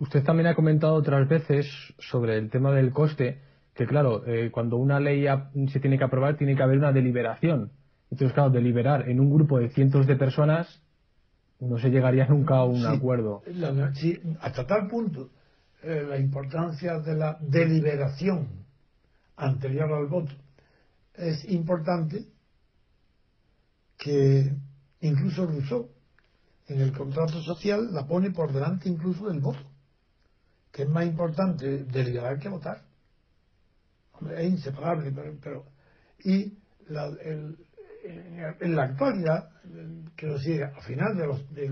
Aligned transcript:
Usted 0.00 0.24
también 0.24 0.46
ha 0.46 0.54
comentado 0.54 0.94
otras 0.94 1.28
veces 1.28 1.66
sobre 1.98 2.36
el 2.36 2.50
tema 2.50 2.72
del 2.72 2.92
coste, 2.92 3.40
que 3.74 3.86
claro, 3.86 4.26
eh, 4.26 4.50
cuando 4.50 4.76
una 4.76 5.00
ley 5.00 5.26
se 5.72 5.80
tiene 5.80 5.98
que 5.98 6.04
aprobar 6.04 6.36
tiene 6.36 6.56
que 6.56 6.62
haber 6.62 6.78
una 6.78 6.92
deliberación. 6.92 7.72
Entonces, 8.10 8.34
claro, 8.34 8.50
deliberar 8.50 9.08
en 9.08 9.20
un 9.20 9.32
grupo 9.32 9.58
de 9.58 9.68
cientos 9.70 10.06
de 10.06 10.16
personas 10.16 10.82
no 11.60 11.78
se 11.78 11.90
llegaría 11.90 12.26
nunca 12.26 12.56
a 12.56 12.64
un 12.64 12.84
acuerdo. 12.86 13.42
sí, 13.94 14.18
hasta 14.40 14.66
tal 14.66 14.86
punto 14.88 15.30
eh, 15.82 16.04
la 16.08 16.18
importancia 16.18 16.98
de 17.00 17.14
la 17.14 17.38
deliberación 17.40 18.48
anterior 19.36 19.92
al 19.92 20.06
voto 20.06 20.32
es 21.14 21.44
importante 21.50 22.26
que 23.96 24.52
incluso 25.00 25.46
Rousseau 25.46 25.88
en 26.68 26.80
el 26.80 26.92
contrato 26.92 27.40
social 27.42 27.92
la 27.92 28.06
pone 28.06 28.30
por 28.30 28.52
delante 28.52 28.88
incluso 28.88 29.28
del 29.28 29.40
voto, 29.40 29.58
es 30.82 30.88
más 30.88 31.06
importante 31.06 31.84
deliberar 31.84 32.38
que 32.38 32.48
votar. 32.48 32.82
es 34.36 34.50
inseparable, 34.50 35.12
pero, 35.40 35.66
y 36.24 36.58
en 36.88 38.76
la 38.76 38.82
actualidad, 38.84 39.50
quiero 40.16 40.34
decir, 40.34 40.64
a 40.64 40.80
final 40.82 41.16
de 41.16 41.68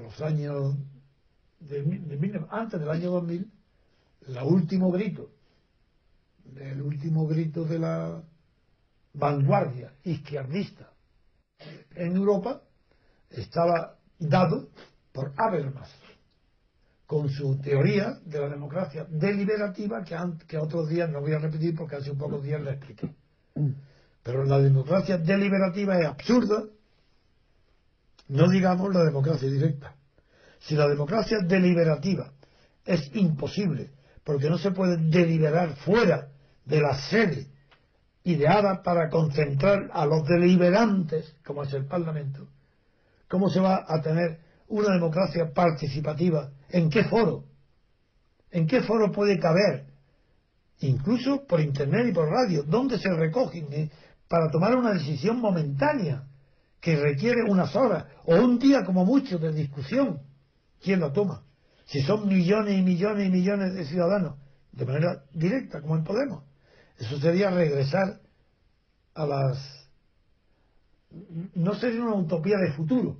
los, 0.00 0.20
años, 0.20 0.76
antes 2.50 2.80
del 2.80 2.90
año 2.90 3.10
2000, 3.10 3.52
el 4.28 4.38
último 4.42 4.90
grito, 4.90 5.30
el 6.56 6.80
último 6.80 7.26
grito 7.26 7.64
de 7.64 7.78
la 7.78 8.22
vanguardia 9.12 9.92
izquierdista 10.04 10.90
en 11.94 12.16
Europa 12.16 12.62
estaba 13.30 13.98
dado 14.18 14.68
por 15.12 15.32
Habermas, 15.36 15.90
con 17.06 17.28
su 17.28 17.58
teoría 17.60 18.18
de 18.24 18.40
la 18.40 18.48
democracia 18.48 19.06
deliberativa 19.08 20.02
que, 20.04 20.16
que 20.46 20.58
otros 20.58 20.88
días 20.88 21.10
no 21.10 21.20
voy 21.20 21.32
a 21.32 21.38
repetir 21.38 21.74
porque 21.76 21.96
hace 21.96 22.10
un 22.10 22.18
pocos 22.18 22.42
días 22.42 22.62
la 22.62 22.72
expliqué. 22.72 23.10
Pero 24.22 24.44
la 24.44 24.58
democracia 24.58 25.18
deliberativa 25.18 25.98
es 25.98 26.06
absurda, 26.06 26.64
no 28.28 28.48
digamos 28.48 28.94
la 28.94 29.04
democracia 29.04 29.50
directa. 29.50 29.94
Si 30.60 30.74
la 30.74 30.88
democracia 30.88 31.38
deliberativa 31.46 32.32
es 32.86 33.14
imposible, 33.14 33.90
porque 34.24 34.48
no 34.48 34.56
se 34.56 34.70
puede 34.70 34.96
deliberar 34.96 35.76
fuera 35.76 36.28
de 36.64 36.80
la 36.80 36.98
sede 36.98 37.48
ideada 38.24 38.82
para 38.82 39.10
concentrar 39.10 39.90
a 39.92 40.06
los 40.06 40.26
deliberantes, 40.26 41.36
como 41.44 41.62
es 41.62 41.72
el 41.74 41.84
Parlamento, 41.84 42.48
¿cómo 43.28 43.50
se 43.50 43.60
va 43.60 43.84
a 43.86 44.00
tener 44.00 44.38
una 44.78 44.94
democracia 44.94 45.52
participativa? 45.52 46.50
¿En 46.70 46.90
qué 46.90 47.04
foro? 47.04 47.44
¿En 48.50 48.66
qué 48.66 48.82
foro 48.82 49.12
puede 49.12 49.38
caber? 49.38 49.86
Incluso 50.80 51.46
por 51.46 51.60
Internet 51.60 52.08
y 52.08 52.12
por 52.12 52.28
radio, 52.28 52.62
¿dónde 52.64 52.98
se 52.98 53.12
recogen 53.12 53.72
eh? 53.72 53.90
para 54.28 54.50
tomar 54.50 54.74
una 54.76 54.92
decisión 54.92 55.40
momentánea 55.40 56.24
que 56.80 56.96
requiere 56.96 57.42
unas 57.48 57.74
horas 57.74 58.06
o 58.26 58.34
un 58.36 58.58
día 58.58 58.84
como 58.84 59.04
mucho 59.04 59.38
de 59.38 59.52
discusión? 59.52 60.20
¿Quién 60.82 61.00
lo 61.00 61.12
toma? 61.12 61.42
Si 61.86 62.02
son 62.02 62.28
millones 62.28 62.78
y 62.78 62.82
millones 62.82 63.28
y 63.28 63.30
millones 63.30 63.74
de 63.74 63.84
ciudadanos, 63.86 64.36
de 64.72 64.84
manera 64.84 65.24
directa, 65.32 65.80
como 65.80 65.96
en 65.96 66.04
Podemos 66.04 66.42
eso 66.98 67.18
sería 67.18 67.50
regresar 67.50 68.20
a 69.14 69.26
las... 69.26 69.88
No 71.54 71.74
sería 71.74 72.02
una 72.02 72.14
utopía 72.14 72.56
de 72.58 72.72
futuro, 72.72 73.18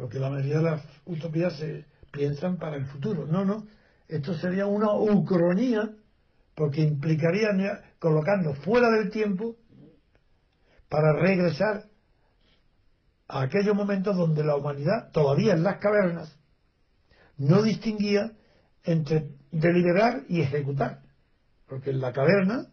porque 0.00 0.18
la 0.18 0.30
mayoría 0.30 0.56
de 0.56 0.62
las 0.62 0.82
utopías 1.04 1.56
se 1.58 1.84
piensan 2.10 2.56
para 2.56 2.76
el 2.76 2.86
futuro. 2.86 3.26
No, 3.26 3.44
no. 3.44 3.66
Esto 4.08 4.34
sería 4.34 4.64
una 4.66 4.94
ucronía, 4.94 5.90
porque 6.54 6.80
implicaría 6.80 7.48
colocando 7.98 8.54
fuera 8.54 8.88
del 8.90 9.10
tiempo 9.10 9.56
para 10.88 11.12
regresar 11.12 11.84
a 13.28 13.42
aquellos 13.42 13.76
momentos 13.76 14.16
donde 14.16 14.42
la 14.42 14.56
humanidad, 14.56 15.12
todavía 15.12 15.52
en 15.52 15.62
las 15.62 15.76
cavernas, 15.76 16.34
no 17.36 17.62
distinguía 17.62 18.32
entre 18.84 19.28
deliberar 19.52 20.24
y 20.28 20.40
ejecutar. 20.40 21.02
Porque 21.68 21.90
en 21.90 22.00
la 22.00 22.12
caverna, 22.12 22.68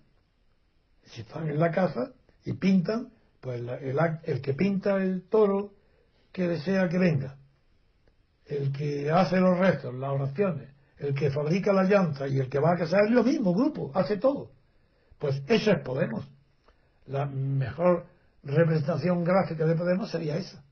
si 1.06 1.22
están 1.22 1.50
en 1.50 1.60
la 1.60 1.72
casa 1.72 2.14
y 2.46 2.54
pintan, 2.54 3.10
pues 3.42 3.62
el, 3.62 4.00
el 4.24 4.42
que 4.42 4.54
pinta 4.54 4.96
el 4.96 5.24
toro 5.30 5.77
que 6.38 6.48
desea 6.48 6.88
que 6.88 7.00
venga, 7.00 7.36
el 8.46 8.72
que 8.72 9.10
hace 9.10 9.40
los 9.40 9.58
restos, 9.58 9.92
las 9.96 10.12
oraciones, 10.12 10.70
el 11.00 11.16
que 11.16 11.32
fabrica 11.32 11.74
la 11.74 11.86
llanta 11.86 12.28
y 12.28 12.38
el 12.38 12.48
que 12.48 12.60
va 12.60 12.74
a 12.74 12.78
casar 12.78 13.06
es 13.06 13.10
lo 13.10 13.24
mismo 13.24 13.56
grupo, 13.56 13.92
hace 13.96 14.18
todo. 14.18 14.52
Pues 15.18 15.42
eso 15.48 15.72
es 15.72 15.80
Podemos. 15.80 16.30
La 17.08 17.26
mejor 17.26 18.06
representación 18.44 19.24
gráfica 19.24 19.66
de 19.66 19.74
Podemos 19.74 20.12
sería 20.12 20.38
esa, 20.38 20.64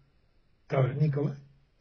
cavernícola. 0.67 1.35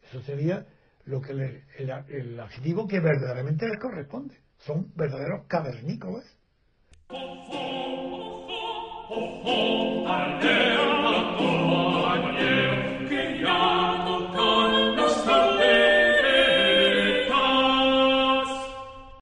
Eso 0.09 0.23
sería 0.23 0.65
lo 1.05 1.21
que 1.21 1.33
el, 1.33 1.63
el 2.09 2.41
adjetivo 2.41 2.89
que 2.89 3.01
verdaderamente 3.01 3.69
les 3.69 3.79
corresponde 3.79 4.35
son 4.61 4.93
verdaderos 4.97 5.45
cavernícolas. 5.47 6.25